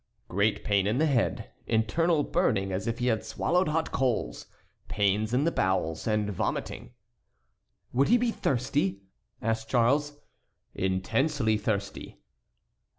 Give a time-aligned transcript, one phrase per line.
[0.29, 4.47] "Great pain in the head, internal burning as if he had swallowed hot coals,
[4.87, 6.93] pains in the bowels, and vomiting."
[7.93, 9.03] "Would he be thirsty?"
[9.43, 10.19] asked Charles.
[10.73, 12.17] "Intensely thirsty."